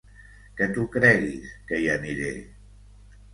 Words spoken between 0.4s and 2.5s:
Que t'ho creguis, que hi aniré!